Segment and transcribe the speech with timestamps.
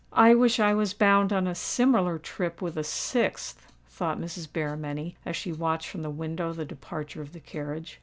[0.17, 4.47] "I wish I was bound on a similar trip with a sixth," thought Mrs.
[4.51, 7.99] Berrymenny, as she watched from the window the departure of the carriage.